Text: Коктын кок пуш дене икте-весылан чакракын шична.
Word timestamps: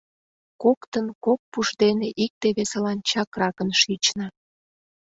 Коктын 0.61 1.07
кок 1.25 1.39
пуш 1.51 1.67
дене 1.83 2.07
икте-весылан 2.23 2.97
чакракын 3.09 3.69
шична. 3.81 4.27